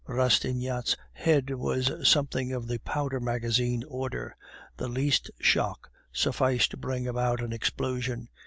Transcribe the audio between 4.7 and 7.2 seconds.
the least shock sufficed to bring